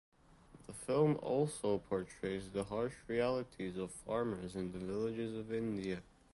[0.65, 6.01] The film also portrays the harsh realities of farmers in the villages of India.